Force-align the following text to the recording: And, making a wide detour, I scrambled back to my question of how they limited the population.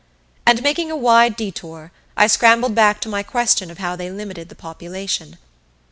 And, 0.47 0.63
making 0.63 0.89
a 0.89 0.95
wide 0.97 1.35
detour, 1.35 1.91
I 2.17 2.25
scrambled 2.25 2.73
back 2.73 3.01
to 3.01 3.07
my 3.07 3.21
question 3.21 3.69
of 3.69 3.77
how 3.77 3.95
they 3.95 4.09
limited 4.09 4.49
the 4.49 4.55
population. 4.55 5.37